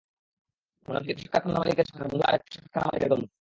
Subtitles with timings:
[0.87, 3.27] অন্যদিকে পোশাক কারখানার মালিকের সঙ্গে তাঁর বন্ধু আরেক পোশাক কারখানার মালিকের দ্বন্দ্ব।